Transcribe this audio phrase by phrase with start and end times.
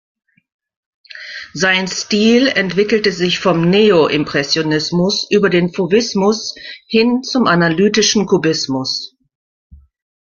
[1.53, 6.55] Sein Stil entwickelte sich vom Neoimpressionismus über den Fauvismus
[6.87, 9.15] hin zum analytischen Kubismus.